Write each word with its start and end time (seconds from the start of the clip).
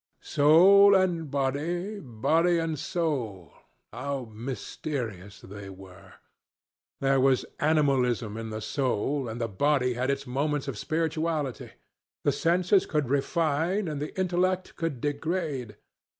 Soul 0.23 0.95
and 0.95 1.29
body, 1.29 1.99
body 1.99 2.57
and 2.57 2.79
soul—how 2.79 4.31
mysterious 4.33 5.41
they 5.41 5.69
were! 5.69 6.13
There 7.01 7.19
was 7.19 7.45
animalism 7.59 8.35
in 8.35 8.49
the 8.49 8.61
soul, 8.61 9.29
and 9.29 9.39
the 9.39 9.47
body 9.47 9.93
had 9.93 10.09
its 10.09 10.25
moments 10.25 10.67
of 10.67 10.79
spirituality. 10.79 11.73
The 12.23 12.31
senses 12.31 12.87
could 12.87 13.09
refine, 13.09 13.87
and 13.87 14.01
the 14.01 14.19
intellect 14.19 14.75
could 14.75 15.01
degrade. 15.01 15.77